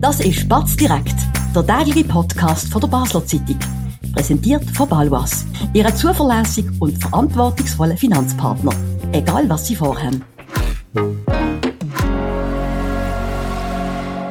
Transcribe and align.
Das 0.00 0.18
ist 0.20 0.48
Batz 0.48 0.76
direkt, 0.76 1.14
der 1.54 1.66
tägliche 1.66 2.08
Podcast 2.08 2.72
von 2.72 2.80
der 2.80 2.88
Basler 2.88 3.22
Zeitung. 3.26 3.58
Präsentiert 4.14 4.64
von 4.70 4.88
Balwas, 4.88 5.44
Ihrem 5.74 5.94
zuverlässigen 5.94 6.74
und 6.80 6.96
verantwortungsvollen 6.96 7.98
Finanzpartner. 7.98 8.72
Egal 9.12 9.46
was 9.50 9.66
Sie 9.66 9.76
vorhaben. 9.76 10.24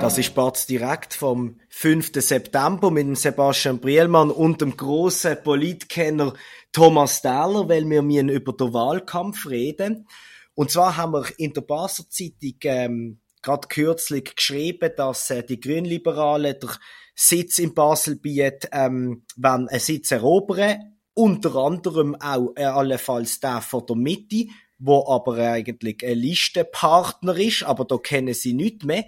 Das 0.02 0.18
ist 0.18 0.34
Batz 0.34 0.66
direkt 0.66 1.14
vom 1.14 1.60
5. 1.70 2.14
September 2.16 2.90
mit 2.90 3.16
Sebastian 3.16 3.80
Brielmann 3.80 4.32
und 4.32 4.62
dem 4.62 4.76
grossen 4.76 5.38
Politkenner 5.44 6.34
Thomas 6.72 7.22
Dahler, 7.22 7.70
weil 7.70 7.88
wir 7.88 8.02
müssen 8.02 8.30
über 8.30 8.54
den 8.54 8.74
Wahlkampf 8.74 9.48
reden. 9.48 10.08
Und 10.56 10.72
zwar 10.72 10.98
haben 10.98 11.14
wir 11.14 11.26
in 11.38 11.54
der 11.54 11.62
Basler 11.62 12.06
Zeitung 12.10 12.58
ähm, 12.64 13.20
gerade 13.42 13.68
kürzlich 13.68 14.36
geschrieben, 14.36 14.92
dass 14.96 15.30
äh, 15.30 15.44
die 15.44 15.60
Grünliberalen 15.60 16.60
der 16.60 16.70
Sitz 17.16 17.60
in 17.60 17.74
Basel 17.74 18.16
bieten, 18.16 18.70
ähm, 18.72 19.24
wenn 19.36 19.68
einen 19.68 19.80
Sitz 19.80 20.12
erobern, 20.12 20.98
unter 21.14 21.56
anderem 21.56 22.16
auch 22.16 22.54
äh, 22.56 22.64
allenfalls 22.64 23.40
der 23.40 23.62
von 23.62 23.86
der 23.86 23.96
Mitte, 23.96 24.48
wo 24.78 25.06
aber 25.10 25.38
eigentlich 25.38 26.06
ein 26.06 26.18
Listenpartner 26.18 27.36
ist, 27.36 27.64
aber 27.64 27.86
da 27.86 27.98
kennen 27.98 28.34
sie 28.34 28.54
nicht 28.54 28.86
mehr. 28.86 29.06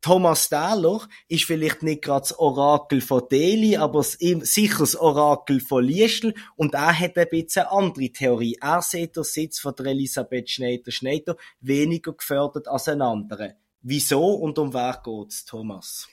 Thomas 0.00 0.48
Dahler 0.48 1.08
ist 1.26 1.44
vielleicht 1.44 1.82
nicht 1.82 2.02
gerade 2.02 2.20
das 2.20 2.38
Orakel 2.38 3.00
von 3.00 3.24
Delhi, 3.28 3.76
aber 3.76 4.04
sicher 4.04 4.78
das 4.78 4.94
Orakel 4.94 5.58
von 5.58 5.84
Liestl 5.84 6.34
und 6.54 6.74
er 6.74 6.96
hat 6.96 7.18
ein 7.18 7.26
bisschen 7.28 7.62
eine 7.62 7.72
andere 7.72 8.10
Theorie. 8.10 8.56
Er 8.60 8.80
sieht 8.80 9.16
den 9.16 9.24
Sitz 9.24 9.58
von 9.58 9.74
der 9.74 9.86
Elisabeth 9.86 10.50
Schneider-Schneider 10.50 11.36
weniger 11.60 12.12
gefördert 12.12 12.68
als 12.68 12.86
ein 12.86 13.02
anderer. 13.02 13.54
Wieso 13.80 14.34
und 14.34 14.58
um 14.58 14.74
wer 14.74 15.00
geht's, 15.04 15.44
Thomas? 15.44 16.08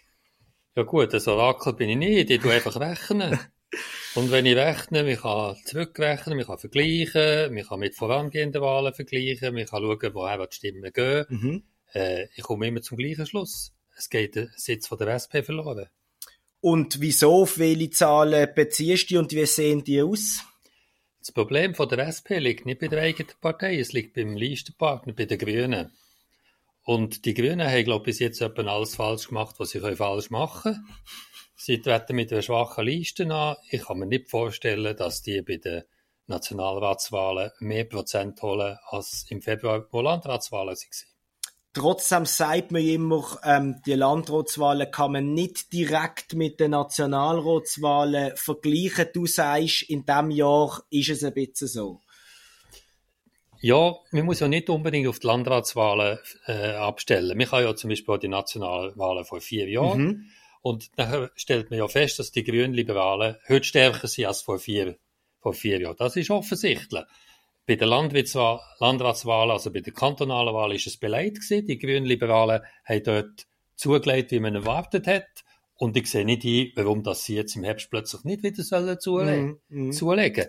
Ja 0.76 0.84
gut, 0.84 1.14
ein 1.14 1.28
Orakel 1.28 1.74
bin 1.74 1.90
ich 1.90 1.98
nicht, 1.98 2.30
ich 2.30 2.42
tue 2.42 2.54
einfach 2.54 2.80
rechnen. 2.80 3.40
und 4.16 4.30
wenn 4.30 4.46
ich 4.46 4.56
rechne, 4.56 5.10
ich 5.10 5.22
kann 5.22 5.56
zurückrechnen, 5.66 6.40
ich 6.40 6.48
kann 6.48 6.60
vergleichen, 6.60 7.58
ich 7.58 7.68
kann 7.68 7.80
mit 7.80 7.96
vorangehenden 7.96 8.62
Wahlen 8.62 8.94
vergleichen, 8.94 9.58
ich 9.58 9.70
kann 9.70 9.82
schauen, 9.82 10.14
woher 10.14 10.46
die 10.46 10.56
Stimmen 10.56 10.92
gehen. 10.92 11.26
Mhm. 11.30 11.64
Äh, 11.94 12.28
ich 12.36 12.44
komme 12.44 12.68
immer 12.68 12.82
zum 12.82 12.98
gleichen 12.98 13.26
Schluss. 13.26 13.74
Es 13.98 14.10
geht 14.10 14.36
der 14.36 14.50
Sitz 14.58 14.88
von 14.88 14.98
der 14.98 15.16
SP 15.16 15.42
verloren. 15.42 15.88
Und 16.60 17.00
wieso, 17.00 17.44
auf 17.44 17.58
welche 17.58 17.90
Zahlen 17.92 18.50
beziehst 18.54 19.12
du 19.12 19.20
und 19.20 19.32
wie 19.32 19.46
sehen 19.46 19.84
die 19.84 20.02
aus? 20.02 20.44
Das 21.20 21.32
Problem 21.32 21.74
von 21.74 21.90
der 21.90 22.08
SP 22.10 22.38
liegt 22.38 22.66
nicht 22.66 22.80
bei 22.80 22.88
der 22.88 23.02
eigenen 23.02 23.34
Partei, 23.40 23.80
es 23.80 23.94
liegt 23.94 24.14
beim 24.14 24.36
Listenpartner, 24.36 25.14
bei 25.14 25.26
den 25.26 25.40
Grünen. 25.40 25.92
Und 26.86 27.26
die 27.26 27.34
Grünen 27.34 27.68
haben, 27.68 27.84
glaube 27.84 28.04
ich, 28.04 28.06
bis 28.06 28.20
jetzt 28.20 28.42
etwa 28.42 28.62
alles 28.62 28.96
falsch 28.96 29.28
gemacht, 29.28 29.56
was 29.58 29.72
sie 29.72 29.80
falsch 29.80 30.30
machen 30.30 30.74
können. 30.74 30.88
Sie 31.56 31.82
treten 31.82 32.16
mit 32.16 32.32
einer 32.32 32.44
schwachen 32.44 32.86
Liste 32.86 33.28
an. 33.34 33.56
Ich 33.72 33.86
kann 33.86 33.98
mir 33.98 34.06
nicht 34.06 34.30
vorstellen, 34.30 34.96
dass 34.96 35.24
die 35.24 35.42
bei 35.42 35.58
den 35.58 35.84
Nationalratswahlen 36.28 37.52
mehr 37.60 37.86
Prozent 37.86 38.40
holen 38.44 38.78
als 38.90 39.26
im 39.30 39.42
Februar, 39.42 39.88
wo 39.92 40.02
Landratswahlen 40.02 40.76
waren. 40.76 41.16
Trotzdem 41.74 42.26
sagt 42.26 42.72
man 42.72 42.84
immer, 42.84 43.38
ähm, 43.44 43.82
die 43.86 43.96
Landratswahlen 43.96 44.92
kann 44.92 45.12
man 45.12 45.34
nicht 45.34 45.74
direkt 45.74 46.34
mit 46.34 46.60
den 46.60 46.72
Nationalratswahlen 46.72 48.38
vergleichen. 48.38 49.10
Du 49.12 49.26
sagst, 49.26 49.84
in 49.90 50.06
diesem 50.06 50.32
Jahr 50.32 50.84
ist 50.90 51.10
es 51.10 51.24
ein 51.24 51.34
bisschen 51.34 51.68
so. 51.68 52.02
Ja, 53.62 53.96
man 54.12 54.26
muss 54.26 54.40
ja 54.40 54.48
nicht 54.48 54.70
unbedingt 54.70 55.08
auf 55.08 55.20
die 55.20 55.28
Landratswahlen 55.28 56.20
äh, 56.48 56.72
abstellen. 56.72 57.38
Man 57.38 57.48
kann 57.48 57.64
ja 57.64 57.76
zum 57.76 57.90
Beispiel 57.90 58.14
auch 58.14 58.20
die 58.20 58.28
Nationalwahlen 58.28 59.26
vor 59.26 59.42
vier 59.42 59.68
Jahren. 59.70 60.06
Mhm. 60.06 60.26
Und 60.62 60.90
dann 60.98 61.30
stellt 61.36 61.70
man 61.70 61.80
ja 61.80 61.88
fest, 61.88 62.18
dass 62.20 62.32
die 62.32 62.44
Grünliberalen 62.44 63.36
heute 63.48 63.64
stärker 63.64 64.08
sind 64.08 64.26
als 64.26 64.42
vor 64.42 64.58
vier, 64.58 64.98
vor 65.40 65.54
vier 65.54 65.80
Jahren. 65.80 65.96
Das 65.98 66.16
ist 66.16 66.32
offensichtlich. 66.32 67.04
Bei 67.68 67.76
den 67.76 67.88
Landratswahlen, 67.88 69.52
also 69.52 69.72
bei 69.72 69.82
den 69.82 69.94
kantonalen 69.94 70.54
Wahlen, 70.54 70.76
ist 70.76 70.88
es 70.88 70.98
beleidigt 70.98 71.48
gewesen. 71.48 71.68
Die 71.68 71.78
Grünliberalen 71.78 72.62
haben 72.84 73.04
dort 73.04 73.48
zugelegt, 73.76 74.32
wie 74.32 74.40
man 74.40 74.56
erwartet 74.56 75.08
hat. 75.08 75.28
Und 75.78 75.98
ich 75.98 76.10
sehe 76.10 76.26
nicht 76.26 76.46
ein, 76.46 76.72
warum 76.76 77.04
das 77.04 77.26
sie 77.26 77.36
jetzt 77.36 77.56
im 77.56 77.64
Herbst 77.64 77.90
plötzlich 77.90 78.24
nicht 78.24 78.44
wieder 78.44 78.64
sollen 78.64 79.00
zulegen, 79.00 79.60
mm, 79.70 79.88
mm. 79.88 79.92
zulegen. 79.92 80.48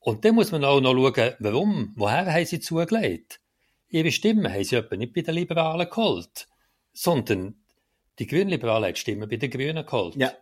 Und 0.00 0.24
dann 0.24 0.34
muss 0.34 0.50
man 0.50 0.64
auch 0.64 0.80
noch 0.80 0.94
schauen, 0.94 1.34
warum, 1.38 1.92
woher 1.96 2.32
haben 2.32 2.46
sie 2.46 2.60
zugelegt? 2.60 3.40
Ihre 3.88 4.10
Stimmen 4.10 4.52
haben 4.52 4.64
sie 4.64 4.76
etwa 4.76 4.96
nicht 4.96 5.12
bei 5.12 5.22
den 5.22 5.34
Liberalen 5.34 5.88
geholt, 5.88 6.46
sondern 6.92 7.62
die 8.18 8.26
Grünliberalen 8.26 8.84
haben 8.84 8.94
die 8.94 9.00
Stimmen 9.00 9.28
bei 9.28 9.36
den 9.36 9.50
Grünen 9.50 9.84
geholt. 9.84 10.16
Ja. 10.16 10.32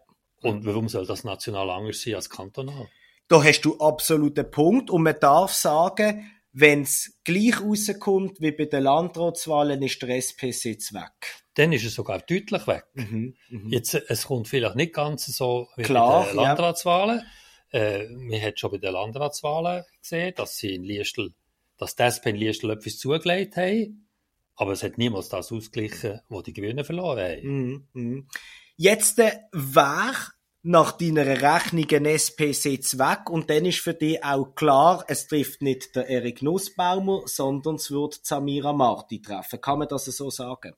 Und 0.42 0.64
warum 0.64 0.88
soll 0.88 1.06
das 1.06 1.24
national 1.24 1.70
anders 1.70 2.02
sein 2.02 2.14
als 2.14 2.30
kantonal? 2.30 2.88
Da 3.26 3.42
hast 3.42 3.62
du 3.62 3.76
absoluten 3.78 4.50
Punkt 4.50 4.90
und 4.90 5.02
man 5.02 5.16
darf 5.20 5.52
sagen, 5.52 6.30
wenn 6.52 6.82
es 6.82 7.18
gleich 7.24 7.60
rauskommt 7.60 8.40
wie 8.40 8.52
bei 8.52 8.64
den 8.64 8.84
Landratswahlen, 8.84 9.82
ist 9.82 10.00
der 10.02 10.16
SP-Sitz 10.16 10.92
weg. 10.94 11.42
Dann 11.54 11.72
ist 11.72 11.84
es 11.84 11.94
sogar 11.94 12.20
deutlich 12.20 12.66
weg. 12.66 12.84
Mhm, 12.94 13.34
mh. 13.50 13.70
Jetzt, 13.70 13.94
es 13.94 14.26
kommt 14.26 14.48
vielleicht 14.48 14.76
nicht 14.76 14.94
ganz 14.94 15.26
so 15.26 15.68
wie 15.76 15.82
Klar, 15.82 16.22
bei 16.22 16.28
den 16.28 16.36
Landratswahlen. 16.36 17.18
Ja. 17.18 17.24
Äh, 17.72 18.08
man 18.08 18.40
hat 18.40 18.58
schon 18.58 18.70
bei 18.70 18.78
den 18.78 18.92
Landratswahlen 18.92 19.84
gesehen, 20.00 20.34
dass 20.36 20.56
sie 20.56 20.74
in 20.74 20.84
Liestl, 20.84 21.32
dass 21.76 21.96
die 21.96 22.02
SP 22.04 22.30
in 22.30 22.36
Liestl 22.36 22.70
etwas 22.70 22.98
zugelegt 22.98 23.56
haben. 23.56 24.08
Aber 24.56 24.72
es 24.72 24.82
hat 24.82 24.98
niemals 24.98 25.28
das 25.28 25.52
ausgeglichen, 25.52 26.20
was 26.28 26.42
die 26.42 26.52
Grünen 26.52 26.84
verloren 26.84 27.20
haben. 27.20 27.88
Mm, 27.92 28.00
mm. 28.00 28.28
Jetzt 28.76 29.18
äh, 29.18 29.38
war 29.52 30.14
nach 30.62 30.92
deiner 30.92 31.26
Rechnung 31.26 31.86
ein 31.90 32.06
SP-Sitz 32.06 32.98
weg 32.98 33.30
und 33.30 33.48
dann 33.48 33.64
ist 33.64 33.78
für 33.78 33.94
dich 33.94 34.22
auch 34.24 34.54
klar, 34.54 35.04
es 35.06 35.28
trifft 35.28 35.62
nicht 35.62 35.94
der 35.94 36.08
Erik 36.08 36.42
Nussbaumer, 36.42 37.22
sondern 37.26 37.76
es 37.76 37.90
wird 37.90 38.18
Samira 38.22 38.72
Marti 38.72 39.22
treffen. 39.22 39.60
Kann 39.60 39.78
man 39.78 39.88
das 39.88 40.06
so 40.06 40.30
sagen? 40.30 40.74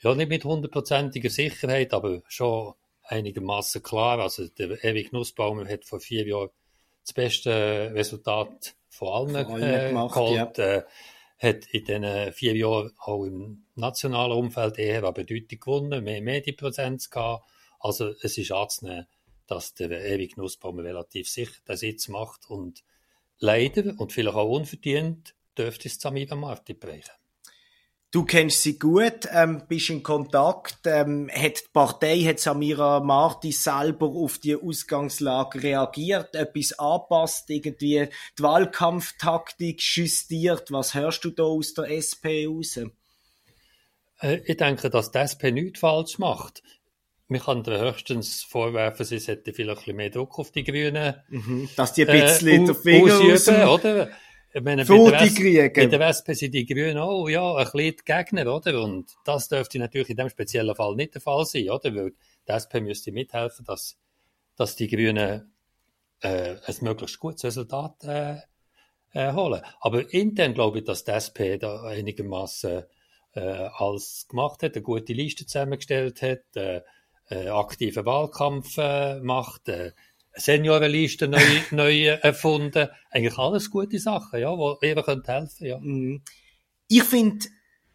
Ja, 0.00 0.14
nicht 0.14 0.28
mit 0.28 0.44
hundertprozentiger 0.44 1.30
Sicherheit, 1.30 1.92
aber 1.92 2.22
schon 2.28 2.74
einigermaßen 3.04 3.82
klar. 3.82 4.18
Also 4.18 4.48
der 4.48 4.82
Erik 4.82 5.12
Nussbaumer 5.12 5.68
hat 5.68 5.84
vor 5.84 6.00
vier 6.00 6.26
Jahren 6.26 6.50
das 7.02 7.12
beste 7.12 7.92
Resultat 7.94 8.74
von 8.88 9.08
allen, 9.08 9.46
von 9.46 9.62
allen 9.62 9.74
äh, 9.74 9.88
gemacht, 9.88 10.14
geholt. 10.14 10.58
Ja. 10.58 10.76
Äh, 10.76 10.82
hat 11.38 11.66
in 11.66 11.84
diesen 11.84 12.32
vier 12.32 12.56
Jahren 12.56 12.92
auch 12.98 13.24
im 13.24 13.66
nationalen 13.74 14.32
Umfeld 14.32 14.78
eher 14.78 15.04
an 15.04 15.14
Bedeutung 15.14 15.58
gewonnen, 15.60 16.04
mehr 16.04 16.22
Medienpräsenz 16.22 17.10
gehabt. 17.10 17.44
Also 17.80 18.14
es 18.22 18.38
ist 18.38 18.52
anzunehmen, 18.52 19.06
dass 19.46 19.74
der 19.74 19.90
Erik 19.90 20.36
Nussbaumer 20.36 20.84
relativ 20.84 21.28
sicher 21.28 21.60
den 21.68 21.76
Sitz 21.76 22.08
macht 22.08 22.48
und 22.48 22.82
leider 23.38 23.94
und 23.98 24.12
vielleicht 24.12 24.36
auch 24.36 24.48
unverdient 24.48 25.34
dürfte 25.58 25.88
es 25.88 26.00
Samira 26.00 26.34
Marti 26.34 26.72
brechen. 26.72 27.12
Du 28.14 28.24
kennst 28.24 28.62
sie 28.62 28.78
gut, 28.78 29.26
ähm, 29.32 29.64
bist 29.66 29.90
in 29.90 30.04
Kontakt. 30.04 30.78
Ähm, 30.84 31.28
hat 31.34 31.58
die 31.58 31.72
Partei, 31.72 32.20
hat 32.20 32.38
Samira 32.38 33.00
Marti 33.00 33.50
selber 33.50 34.06
auf 34.06 34.38
die 34.38 34.54
Ausgangslage 34.54 35.60
reagiert, 35.60 36.36
etwas 36.36 36.78
anpasst, 36.78 37.50
irgendwie 37.50 38.08
die 38.38 38.42
Wahlkampftaktik 38.44 39.82
justiert? 39.82 40.70
Was 40.70 40.94
hörst 40.94 41.24
du 41.24 41.30
da 41.30 41.42
aus 41.42 41.74
der 41.74 41.90
SP 41.90 42.46
raus? 42.46 42.78
Äh, 44.20 44.42
ich 44.44 44.58
denke, 44.58 44.90
dass 44.90 45.10
die 45.10 45.18
SP 45.18 45.50
nichts 45.50 45.80
falsch 45.80 46.20
macht. 46.20 46.62
Man 47.26 47.40
kann 47.40 47.66
höchstens 47.66 48.44
vorwerfen, 48.44 49.04
sie 49.06 49.18
hätte 49.18 49.52
vielleicht 49.52 49.70
ein 49.70 49.74
bisschen 49.80 49.96
mehr 49.96 50.10
Druck 50.10 50.38
auf 50.38 50.52
die 50.52 50.62
Grünen. 50.62 51.16
Mhm, 51.30 51.68
dass 51.74 51.94
die 51.94 52.08
ein 52.08 52.20
bisschen 52.20 52.62
äh, 52.62 52.66
den 52.66 52.74
Finger 52.76 53.18
ausüben, 53.18 53.64
oder? 53.64 54.10
Ich 54.56 54.62
meine, 54.62 54.84
bei 54.84 54.96
der, 54.96 55.20
West, 55.20 55.74
bei 55.74 55.86
der 55.86 55.98
Wespe 55.98 56.34
sind 56.36 56.54
die 56.54 56.64
Grünen 56.64 56.96
auch, 56.98 57.28
ja, 57.28 57.56
ein 57.56 57.64
bisschen 57.72 57.96
Gegner, 58.04 58.54
oder? 58.54 58.80
Und 58.84 59.10
das 59.24 59.48
dürfte 59.48 59.80
natürlich 59.80 60.10
in 60.10 60.16
dem 60.16 60.28
speziellen 60.28 60.76
Fall 60.76 60.94
nicht 60.94 61.14
der 61.14 61.20
Fall 61.20 61.44
sein, 61.44 61.70
oder? 61.70 61.92
Weil 61.92 62.12
die 62.46 62.52
SP 62.54 62.78
müsste 62.80 63.10
mithelfen, 63.10 63.64
dass, 63.64 63.98
dass 64.54 64.76
die 64.76 64.86
Grünen 64.86 65.52
äh, 66.20 66.54
ein 66.64 66.76
möglichst 66.82 67.18
gutes 67.18 67.42
Resultat 67.42 68.04
äh, 68.04 68.36
äh, 69.12 69.32
holen. 69.32 69.60
Aber 69.80 70.14
intern 70.14 70.54
glaube 70.54 70.78
ich, 70.78 70.84
dass 70.84 71.02
die 71.02 71.10
SP 71.18 71.58
da 71.58 71.82
einigermaßen 71.82 72.84
äh, 73.32 73.40
alles 73.40 74.26
gemacht 74.28 74.62
hat, 74.62 74.74
eine 74.74 74.82
gute 74.82 75.14
Liste 75.14 75.46
zusammengestellt 75.46 76.22
hat, 76.22 76.44
äh, 76.54 76.82
äh, 77.28 77.48
aktiven 77.48 78.06
Wahlkampf 78.06 78.78
äh, 78.78 79.18
macht, 79.20 79.68
äh, 79.68 79.92
Seniorenliste 80.36 81.28
neu, 81.28 81.40
neu 81.70 82.06
erfunden. 82.06 82.88
Eigentlich 83.10 83.38
alles 83.38 83.70
gute 83.70 83.98
Sachen, 83.98 84.40
ja, 84.40 84.54
die 84.54 84.86
eben 84.86 85.04
helfen 85.04 85.22
können. 85.22 85.50
Ja. 85.60 85.78
Mhm. 85.78 86.22
Ich 86.88 87.04
finde, 87.04 87.46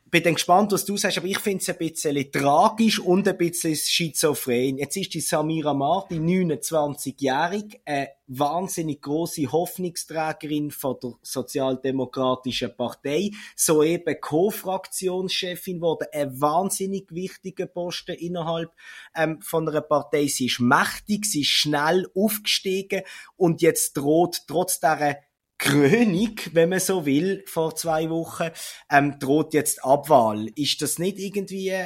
bin 0.09 0.23
dann 0.23 0.33
gespannt, 0.35 0.71
was 0.71 0.85
du 0.85 0.97
sagst, 0.97 1.17
aber 1.17 1.27
ich 1.27 1.39
finde 1.39 1.59
es 1.59 1.69
ein 1.69 1.77
bisschen 1.77 2.31
tragisch 2.31 2.99
und 2.99 3.27
ein 3.27 3.37
bisschen 3.37 3.75
schizophren. 3.75 4.77
Jetzt 4.77 4.97
ist 4.97 5.13
die 5.13 5.19
Samira 5.19 5.73
Marti 5.73 6.15
29-jährig, 6.15 7.81
eine 7.85 8.09
wahnsinnig 8.27 9.01
große 9.01 9.51
Hoffnungsträgerin 9.51 10.71
von 10.71 10.97
der 11.01 11.13
Sozialdemokratischen 11.21 12.75
Partei, 12.75 13.31
soeben 13.55 14.19
Co-Fraktionschefin 14.21 15.81
wurde, 15.81 16.11
ein 16.13 16.39
wahnsinnig 16.39 17.11
wichtiger 17.11 17.65
Posten 17.65 18.15
innerhalb 18.15 18.71
ähm, 19.15 19.41
von 19.41 19.67
einer 19.67 19.81
Partei. 19.81 20.27
Sie 20.27 20.45
ist 20.45 20.59
mächtig, 20.59 21.25
sie 21.25 21.41
ist 21.41 21.47
schnell 21.47 22.07
aufgestiegen 22.15 23.01
und 23.35 23.61
jetzt 23.61 23.97
droht 23.97 24.43
trotz 24.47 24.79
dieser 24.79 25.17
Krönung, 25.59 26.35
wenn 26.53 26.69
man 26.69 26.79
so 26.79 27.05
will, 27.05 27.43
vor 27.45 27.75
zwei 27.75 28.09
Wochen, 28.09 28.49
ähm, 28.89 29.19
droht 29.19 29.53
jetzt 29.53 29.83
Abwahl. 29.83 30.47
Ist 30.55 30.81
das 30.81 30.97
nicht 30.97 31.19
irgendwie, 31.19 31.69
äh, 31.69 31.85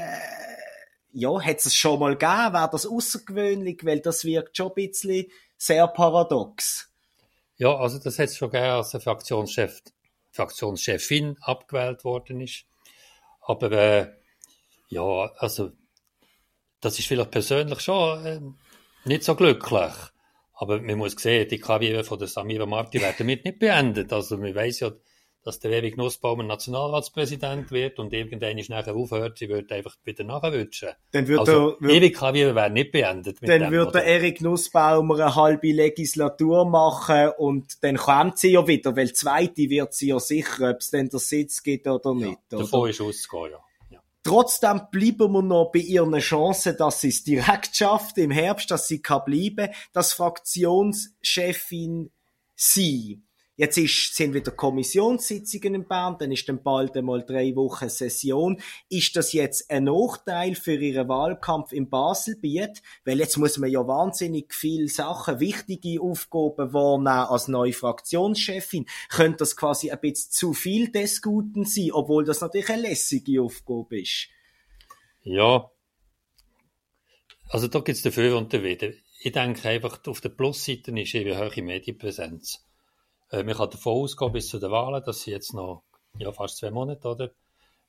ja, 1.11 1.41
hat 1.41 1.65
es 1.65 1.75
schon 1.75 1.99
mal 1.99 2.15
gegeben? 2.15 2.53
Wäre 2.53 2.69
das 2.71 2.85
außergewöhnlich? 2.85 3.81
Weil 3.83 3.99
das 3.99 4.23
wirkt 4.23 4.55
schon 4.55 4.69
ein 4.69 4.73
bisschen 4.75 5.25
sehr 5.57 5.87
paradox. 5.87 6.89
Ja, 7.57 7.75
also 7.75 7.97
das 7.99 8.19
hat 8.19 8.29
es 8.29 8.37
schon 8.37 8.51
gegeben, 8.51 8.71
als 8.71 8.91
der 8.91 9.01
Fraktionschef, 9.01 9.81
Fraktionschefin 10.31 11.37
abgewählt 11.41 12.03
worden 12.03 12.41
ist. 12.41 12.65
Aber 13.41 13.71
äh, 13.71 14.07
ja, 14.89 15.31
also 15.37 15.71
das 16.79 16.99
ist 16.99 17.07
vielleicht 17.07 17.31
persönlich 17.31 17.79
schon 17.79 18.25
äh, 18.25 18.39
nicht 19.05 19.23
so 19.23 19.35
glücklich. 19.35 19.93
Aber 20.63 20.81
man 20.81 20.97
muss 20.97 21.11
sehen, 21.17 21.45
die 21.49 21.59
Karriere 21.59 22.05
von 22.05 22.17
der 22.17 22.29
Samira 22.29 22.65
Marti 22.65 23.01
wird 23.01 23.19
damit 23.19 23.43
nicht 23.43 23.59
beendet. 23.59 24.13
Also 24.13 24.37
man 24.37 24.55
weiß 24.55 24.79
ja, 24.79 24.91
dass 25.43 25.59
der 25.59 25.71
Ewig 25.71 25.97
Nussbaum 25.97 26.39
ein 26.39 26.47
Nationalratspräsident 26.47 27.69
wird 27.71 27.99
und 27.99 28.13
irgendwann 28.13 28.57
ist 28.57 28.69
nachher 28.69 28.95
aufhört, 28.95 29.39
sie 29.39 29.49
wird 29.49 29.73
einfach 29.73 29.97
wieder 30.05 30.23
nachrutschen. 30.23 30.91
Dann 31.11 31.27
wird 31.27 31.41
also, 31.41 31.75
der, 31.81 31.89
ewig 31.89 32.15
Karriere 32.15 32.55
wäre 32.55 32.69
nicht 32.69 32.93
beendet. 32.93 33.39
dann 33.41 33.59
dem, 33.59 33.71
würde 33.71 33.91
der 33.91 34.05
Erik 34.05 34.39
Nussbaum 34.39 35.11
eine 35.11 35.35
halbe 35.35 35.73
Legislatur 35.73 36.63
machen 36.63 37.31
und 37.37 37.83
dann 37.83 37.97
kommt 37.97 38.39
sie 38.39 38.51
ja 38.51 38.65
wieder, 38.65 38.95
weil 38.95 39.11
zweite 39.11 39.69
wird 39.69 39.93
sie 39.93 40.07
ja 40.07 40.19
sicher, 40.21 40.69
ob 40.69 40.77
es 40.77 40.91
denn 40.91 41.09
der 41.09 41.19
Sitz 41.19 41.61
gibt 41.61 41.87
oder 41.87 42.15
nicht. 42.15 42.39
Ja, 42.49 42.59
davon 42.59 42.89
ist 42.89 43.01
auszugehen, 43.01 43.51
ja. 43.51 43.59
Trotzdem 44.23 44.81
bleiben 44.89 45.33
wir 45.33 45.41
noch 45.41 45.71
bei 45.73 45.79
ihren 45.79 46.17
Chancen, 46.19 46.77
dass 46.77 47.01
sie 47.01 47.09
es 47.09 47.23
direkt 47.23 47.75
schafft 47.75 48.17
im 48.17 48.31
Herbst, 48.31 48.71
dass 48.71 48.87
sie 48.87 49.01
kann 49.01 49.25
bleiben, 49.25 49.69
dass 49.91 50.13
Fraktionschefin 50.13 52.11
sie. 52.55 53.21
Jetzt 53.55 53.77
ist, 53.77 54.15
sind 54.15 54.33
wieder 54.33 54.51
Kommissionssitzungen 54.51 55.75
in 55.75 55.87
Bern, 55.87 56.15
dann 56.17 56.31
ist 56.31 56.49
dann 56.49 56.63
bald 56.63 56.97
einmal 56.97 57.23
drei 57.23 57.55
Wochen 57.55 57.87
Session. 57.87 58.59
Ist 58.89 59.15
das 59.15 59.31
jetzt 59.31 59.69
ein 59.69 59.83
Nachteil 59.83 60.55
für 60.55 60.73
Ihren 60.73 61.07
Wahlkampf 61.07 61.71
im 61.71 61.87
Baselbiet? 61.87 62.81
Weil 63.05 63.19
jetzt 63.19 63.37
muss 63.37 63.59
man 63.59 63.69
ja 63.69 63.85
wahnsinnig 63.85 64.55
viele 64.55 64.87
Sachen, 64.87 65.39
wichtige 65.39 66.01
Aufgaben 66.01 66.73
wahrnehmen 66.73 67.07
als 67.07 67.47
neue 67.47 67.73
Fraktionschefin. 67.73 68.87
Könnte 69.09 69.37
das 69.37 69.55
quasi 69.55 69.91
ein 69.91 69.99
bisschen 69.99 70.31
zu 70.31 70.53
viel 70.53 70.91
des 70.91 71.21
Guten 71.21 71.65
sein, 71.65 71.91
obwohl 71.91 72.25
das 72.25 72.41
natürlich 72.41 72.69
eine 72.69 72.81
lässige 72.81 73.43
Aufgabe 73.43 74.01
ist? 74.01 74.29
Ja. 75.21 75.69
Also 77.49 77.67
da 77.67 77.79
gibt 77.81 77.97
es 77.97 78.01
dafür 78.01 78.35
und 78.35 78.51
dafür. 78.51 78.93
Ich 79.19 79.31
denke 79.31 79.69
einfach, 79.69 80.03
auf 80.07 80.21
der 80.21 80.29
Plusseite 80.29 80.91
ist 80.99 81.13
eben 81.13 81.37
hohe 81.37 81.61
Medienpräsenz. 81.61 82.65
Äh, 83.33 83.43
man 83.43 83.55
kann 83.55 83.69
davon 83.69 83.93
ausgehen, 83.93 84.31
bis 84.31 84.47
zu 84.47 84.59
den 84.59 84.71
Wahlen, 84.71 85.03
dass 85.03 85.21
sie 85.21 85.31
jetzt 85.31 85.53
noch 85.53 85.83
ja, 86.17 86.31
fast 86.31 86.57
zwei 86.57 86.69
Monate, 86.69 87.07
oder? 87.07 87.31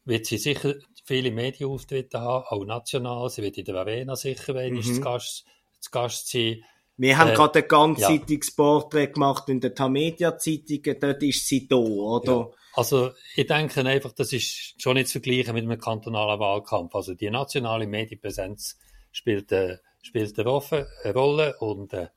Wird 0.06 0.26
sie 0.26 0.38
sicher 0.38 0.75
viele 1.05 1.31
Medienauftritte 1.31 2.20
haben, 2.20 2.44
auch 2.49 2.64
national. 2.64 3.29
Sie 3.29 3.43
wird 3.43 3.58
in 3.58 3.64
der 3.64 3.76
Arena 3.76 4.17
sicher 4.17 4.55
wenn 4.55 4.75
mhm. 4.75 4.82
zu 4.82 5.00
Gast, 5.00 5.44
zu 5.81 5.91
Gast 5.91 6.31
sein. 6.31 6.62
Wir 6.96 7.19
haben 7.19 7.31
äh, 7.31 7.35
gerade 7.35 7.61
ein 7.61 7.69
ganzseitiges 7.69 8.49
ja. 8.49 8.55
Porträt 8.56 9.08
gemacht 9.08 9.49
in 9.49 9.61
der 9.61 9.75
Tamedia-Zeitung, 9.75 10.99
dort 11.00 11.23
ist 11.23 11.47
sie 11.47 11.67
da, 11.67 11.76
oder? 11.76 12.32
Ja. 12.32 12.50
Also, 12.75 13.11
ich 13.37 13.47
denke 13.47 13.85
einfach, 13.85 14.12
das 14.12 14.32
ist 14.32 14.81
schon 14.81 14.94
nicht 14.94 15.08
zu 15.08 15.20
vergleichen 15.20 15.55
mit 15.55 15.64
einem 15.64 15.79
kantonalen 15.79 16.40
Wahlkampf. 16.40 16.94
Also, 16.94 17.14
die 17.14 17.31
nationale 17.31 17.87
Medienpräsenz 17.87 18.79
spielt, 19.12 19.52
äh, 19.52 19.79
spielt 20.02 20.38
eine 20.38 21.12
Rolle 21.14 21.56
und 21.58 21.93
äh, 21.93 22.08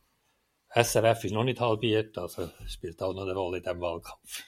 SRF 0.73 1.23
ist 1.23 1.33
noch 1.33 1.43
nicht 1.43 1.59
halbiert, 1.59 2.17
also 2.17 2.49
spielt 2.67 3.01
auch 3.01 3.13
noch 3.13 3.23
eine 3.23 3.33
Rolle 3.33 3.57
in 3.57 3.63
diesem 3.63 3.81
Wahlkampf. 3.81 4.43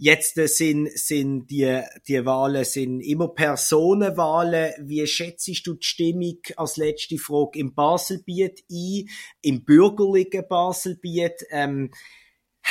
Jetzt 0.00 0.38
äh, 0.38 0.46
sind, 0.46 0.90
sind 0.96 1.50
die, 1.50 1.82
die 2.06 2.24
Wahlen 2.24 2.64
sind 2.64 3.00
immer 3.00 3.28
Personenwahlen. 3.28 4.72
Wie 4.86 5.04
schätzt 5.08 5.48
du 5.66 5.74
die 5.74 5.84
Stimmung 5.84 6.38
als 6.56 6.76
letzte 6.76 7.18
Frage 7.18 7.58
im 7.58 7.74
Baselbiet 7.74 8.64
ein, 8.70 9.08
im 9.42 9.64
bürgerlichen 9.64 10.46
Baselbiet? 10.48 11.44
Ähm, 11.50 11.90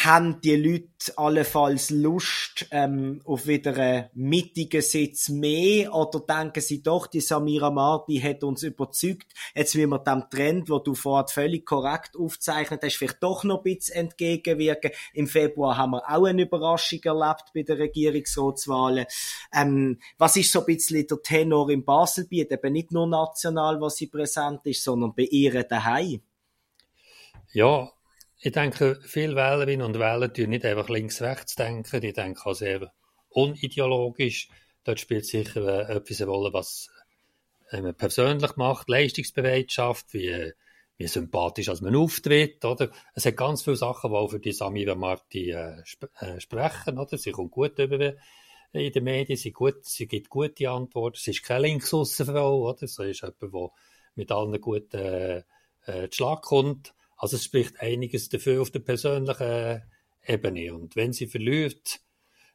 haben 0.05 0.41
die 0.41 0.55
Leute 0.55 1.17
allenfalls 1.17 1.89
Lust 1.89 2.67
ähm, 2.69 3.19
auf 3.25 3.47
wieder 3.47 3.75
einen 3.75 4.09
mittigen 4.13 4.81
Sitz 4.81 5.29
mehr 5.29 5.93
oder 5.93 6.19
denken 6.19 6.61
sie 6.61 6.83
doch, 6.83 7.07
die 7.07 7.19
Samira 7.19 7.71
Marti 7.71 8.19
hat 8.19 8.43
uns 8.43 8.61
überzeugt, 8.61 9.25
jetzt 9.55 9.75
will 9.75 9.87
wir 9.87 9.97
dem 9.99 10.29
Trend, 10.29 10.69
wo 10.69 10.77
du 10.77 10.93
vorher 10.93 11.27
völlig 11.27 11.65
korrekt 11.65 12.15
aufzeichnet 12.15 12.83
hast, 12.83 12.95
vielleicht 12.95 13.23
doch 13.23 13.43
noch 13.43 13.57
ein 13.57 13.75
bisschen 13.75 13.95
entgegenwirken. 13.95 14.91
Im 15.13 15.25
Februar 15.25 15.77
haben 15.77 15.91
wir 15.91 16.07
auch 16.07 16.25
eine 16.25 16.43
Überraschung 16.43 16.99
erlebt 17.03 17.45
bei 17.55 17.63
den 17.63 17.77
Regierungsratswahlen. 17.77 19.07
Ähm, 19.51 19.99
was 20.19 20.35
ist 20.35 20.51
so 20.51 20.59
ein 20.59 20.65
bisschen 20.67 21.07
der 21.07 21.21
Tenor 21.23 21.71
im 21.71 21.83
Baselbiet? 21.83 22.51
Eben 22.51 22.73
nicht 22.73 22.91
nur 22.91 23.07
national, 23.07 23.81
was 23.81 23.95
sie 23.95 24.07
präsent 24.07 24.61
ist, 24.65 24.83
sondern 24.83 25.15
bei 25.15 25.23
ihr 25.23 25.63
daheim. 25.63 26.21
Ja, 27.53 27.89
ich 28.47 28.53
denke, 28.53 28.97
viele 29.03 29.35
Wählerinnen 29.35 29.85
und 29.85 29.99
Wähler 29.99 30.31
tun 30.31 30.49
nicht 30.49 30.63
einfach 30.63 30.87
links-rechts 30.87 31.55
denken, 31.55 31.99
die 31.99 32.13
denken 32.13 32.39
auch 32.45 32.53
sehr 32.53 32.93
unideologisch. 33.29 34.47
Dort 34.85 35.01
spielt 35.01 35.25
sicher 35.25 35.89
äh, 35.89 35.95
etwas 35.97 36.21
eine 36.21 36.31
Rolle, 36.31 36.53
was 36.53 36.89
äh, 37.71 37.81
man 37.81 37.93
persönlich 37.93 38.55
macht, 38.55 38.87
Leistungsbereitschaft, 38.87 40.13
wie, 40.13 40.53
wie 40.95 41.07
sympathisch 41.07 41.67
als 41.67 41.81
man 41.81 41.97
auftritt, 41.97 42.63
oder? 42.63 42.89
Es 43.13 43.25
hat 43.25 43.35
ganz 43.35 43.63
viele 43.63 43.75
Sachen, 43.75 44.11
die 44.11 44.15
auch 44.15 44.29
für 44.29 44.39
die 44.39 44.53
Samira 44.53 44.95
Marti 44.95 45.51
äh, 45.51 45.81
sp 45.83 46.07
äh, 46.21 46.39
sprechen, 46.39 46.97
oder? 46.97 47.17
Sie 47.17 47.31
kommt 47.31 47.51
gut 47.51 47.77
über 47.77 48.13
in 48.71 48.91
den 48.93 49.03
Medien, 49.03 49.37
sie, 49.37 49.51
gut, 49.51 49.83
sie 49.85 50.07
gibt 50.07 50.29
gute 50.29 50.69
Antworten, 50.69 51.17
sie 51.19 51.31
ist 51.31 51.43
keine 51.43 51.67
Linksaußenfrau, 51.67 52.69
oder? 52.69 52.87
Sie 52.87 53.09
ist 53.09 53.21
jemand, 53.23 53.41
der 53.41 53.69
mit 54.15 54.31
allen 54.31 54.61
gut 54.61 54.93
äh, 54.93 55.43
äh, 55.85 56.07
Schlag 56.11 56.43
kommt. 56.43 56.93
Also 57.17 57.35
es 57.35 57.43
spricht 57.43 57.79
einiges 57.81 58.29
dafür 58.29 58.61
auf 58.61 58.71
der 58.71 58.79
persönlichen 58.79 59.81
Ebene. 60.25 60.73
Und 60.73 60.95
wenn 60.95 61.13
sie 61.13 61.27
verliert, 61.27 61.99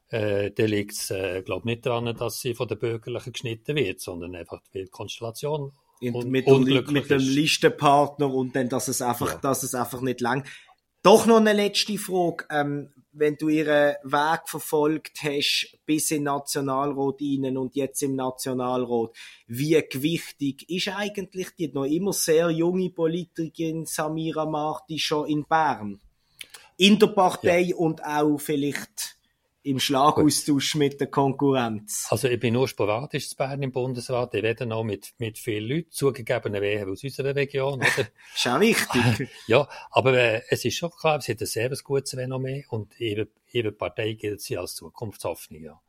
äh, 0.08 0.50
dann 0.50 0.66
liegt 0.66 0.92
es, 0.92 1.10
äh, 1.10 1.42
glaube 1.42 1.66
nicht 1.66 1.84
daran, 1.84 2.14
dass 2.16 2.40
sie 2.40 2.54
von 2.54 2.68
der 2.68 2.76
Bürgerlichen 2.76 3.32
geschnitten 3.32 3.76
wird, 3.76 4.00
sondern 4.00 4.34
einfach 4.34 4.62
die 4.72 4.86
Konstellation 4.86 5.72
und 6.00 6.30
mit, 6.30 6.46
dem, 6.46 6.64
mit 6.64 7.10
dem 7.10 7.20
Listenpartner 7.20 8.32
und 8.32 8.56
dann, 8.56 8.68
dass 8.68 8.88
es 8.88 9.00
einfach, 9.02 9.34
ja. 9.34 9.38
dass 9.38 9.62
es 9.62 9.74
einfach 9.74 10.00
nicht 10.00 10.20
lang. 10.20 10.44
Doch 11.02 11.26
noch 11.26 11.38
eine 11.38 11.52
letzte 11.52 11.98
Frage. 11.98 12.46
Ähm, 12.50 12.90
wenn 13.12 13.36
du 13.36 13.48
ihren 13.48 13.96
Weg 14.04 14.48
verfolgt 14.48 15.22
hast 15.22 15.78
bis 15.84 16.10
in 16.12 16.22
Nationalrat 16.22 17.20
rein 17.20 17.56
und 17.58 17.74
jetzt 17.74 18.02
im 18.02 18.16
Nationalrat, 18.16 19.10
wie 19.46 19.82
gewichtig 19.90 20.68
ist 20.70 20.88
eigentlich 20.88 21.50
die 21.58 21.68
noch 21.68 21.84
immer 21.84 22.12
sehr 22.12 22.50
junge 22.50 22.88
Politikerin 22.90 23.84
Samira 23.84 24.46
Marti 24.46 24.98
schon 24.98 25.28
in 25.28 25.44
Bern? 25.44 26.00
In 26.78 26.98
der 26.98 27.08
Partei 27.08 27.60
ja. 27.60 27.76
und 27.76 28.02
auch 28.02 28.38
vielleicht 28.38 29.18
im 29.64 29.78
Schlagaustausch 29.78 30.74
mit 30.74 31.00
der 31.00 31.06
Konkurrenz? 31.08 32.06
Also 32.10 32.28
ich 32.28 32.40
bin 32.40 32.54
nur 32.54 32.66
sporadisch 32.66 33.28
zu 33.28 33.36
Bern 33.36 33.62
im 33.62 33.72
Bundesrat. 33.72 34.34
Ich 34.34 34.42
rede 34.42 34.66
noch 34.66 34.82
mit, 34.82 35.12
mit 35.18 35.38
vielen 35.38 35.68
Leuten, 35.68 35.90
zugegeben 35.90 36.54
eher 36.54 36.88
aus 36.88 37.04
unserer 37.04 37.34
Region. 37.34 37.78
Oder? 37.78 37.86
ist 38.34 38.46
auch 38.46 38.60
wichtig. 38.60 39.28
ja, 39.46 39.68
aber 39.90 40.14
äh, 40.14 40.42
es 40.48 40.64
ist 40.64 40.76
schon 40.76 40.90
klar, 40.90 41.20
sie 41.20 41.32
hat 41.32 41.40
ein 41.40 41.46
sehr 41.46 41.70
gutes 41.82 42.16
Renommee 42.16 42.66
und 42.68 42.98
ihre, 43.00 43.28
ihre 43.52 43.72
Partei 43.72 44.14
gilt 44.14 44.40
sie 44.40 44.58
als 44.58 44.74
Zukunftshoffnung. 44.74 45.62
Ja. 45.62 45.80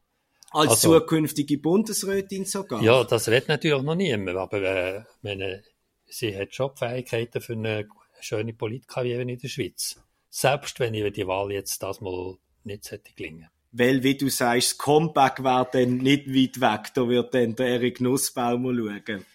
Als 0.51 0.71
also, 0.71 0.99
zukünftige 0.99 1.57
Bundesrätin 1.57 2.45
sogar? 2.45 2.81
Ja, 2.83 3.03
das 3.03 3.27
redet 3.27 3.47
natürlich 3.47 3.81
noch 3.81 3.95
niemand, 3.95 4.37
aber 4.37 4.61
äh, 4.61 5.03
meine, 5.23 5.63
sie 6.05 6.37
hat 6.37 6.53
schon 6.53 6.75
Fähigkeiten 6.75 7.41
für 7.41 7.53
eine 7.53 7.87
schöne 8.19 8.53
Politkarriere 8.53 9.23
in 9.23 9.37
der 9.39 9.47
Schweiz. 9.47 9.99
Selbst 10.29 10.79
wenn 10.79 10.93
ihr 10.93 11.09
die 11.09 11.27
Wahl 11.27 11.51
jetzt 11.51 11.81
das 11.81 12.01
mal 12.01 12.37
nicht 12.63 12.89
hätte 12.91 13.13
gelingen 13.13 13.49
weil, 13.73 14.03
wie 14.03 14.15
du 14.15 14.29
sagst, 14.29 14.71
das 14.71 14.77
Comeback 14.77 15.43
wäre 15.43 15.67
dann 15.71 15.97
nicht 15.97 16.27
weit 16.27 16.61
weg. 16.61 16.93
Da 16.93 17.07
wird 17.07 17.33
dann 17.33 17.55
der 17.55 17.67
Erik 17.67 17.99
Nussbaum 17.99 18.63
schauen. 18.63 19.25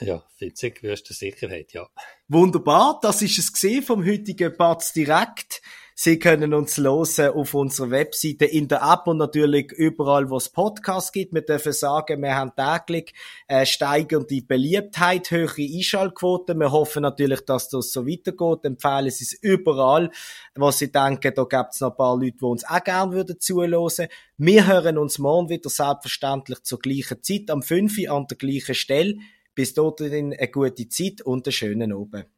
Ja, 0.00 0.24
witzig, 0.38 0.82
wirst 0.82 1.10
du 1.10 1.14
Sicherheit, 1.14 1.72
ja. 1.72 1.88
Wunderbar, 2.28 2.98
das 3.02 3.20
ist 3.22 3.38
es 3.38 3.52
gesehen 3.52 3.82
vom 3.82 4.04
heutigen 4.04 4.56
Batz 4.56 4.92
direkt. 4.92 5.60
Sie 6.00 6.20
können 6.20 6.54
uns 6.54 6.76
hören 6.76 7.34
auf 7.34 7.54
unserer 7.54 7.90
Webseite, 7.90 8.44
in 8.44 8.68
der 8.68 8.82
App 8.82 9.08
und 9.08 9.16
natürlich 9.16 9.72
überall, 9.72 10.30
wo 10.30 10.36
es 10.36 10.48
Podcasts 10.48 11.10
gibt. 11.10 11.34
Wir 11.34 11.42
dürfen 11.42 11.72
sagen, 11.72 12.22
wir 12.22 12.36
haben 12.36 12.52
täglich 12.54 13.12
äh, 13.48 13.66
steigernde 13.66 14.40
Beliebtheit, 14.42 15.32
höhere 15.32 15.60
Einschaltquoten. 15.60 16.60
Wir 16.60 16.70
hoffen 16.70 17.02
natürlich, 17.02 17.40
dass 17.40 17.68
das 17.68 17.90
so 17.90 18.06
weitergeht. 18.06 18.64
Empfehlen 18.64 19.10
Sie 19.10 19.24
es 19.24 19.32
überall, 19.42 20.12
wo 20.54 20.70
Sie 20.70 20.92
denken, 20.92 21.32
da 21.34 21.42
gibt 21.42 21.74
es 21.74 21.80
noch 21.80 21.90
ein 21.90 21.96
paar 21.96 22.16
Leute, 22.16 22.36
die 22.36 22.44
uns 22.44 22.64
auch 22.64 22.84
gerne 22.84 23.10
würden 23.10 23.40
zuhören. 23.40 24.08
Wir 24.36 24.66
hören 24.68 24.98
uns 24.98 25.18
morgen 25.18 25.48
wieder 25.48 25.68
selbstverständlich 25.68 26.62
zur 26.62 26.78
gleichen 26.78 27.24
Zeit, 27.24 27.50
am 27.50 27.60
5 27.60 27.98
Uhr 27.98 28.10
an 28.12 28.28
der 28.28 28.36
gleichen 28.36 28.76
Stelle. 28.76 29.16
Bis 29.52 29.74
dorthin 29.74 30.32
eine 30.32 30.48
gute 30.48 30.88
Zeit 30.88 31.22
und 31.22 31.48
einen 31.48 31.52
schönen 31.52 31.92
Abend. 31.92 32.37